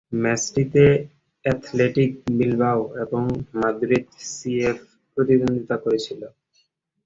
[0.21, 0.83] ম্যাচটিতে
[1.45, 3.23] Athletic Bilbao এবং
[3.55, 4.77] Madrid CF
[5.13, 6.21] প্রতিদ্বন্দ্বিতা করেছিল।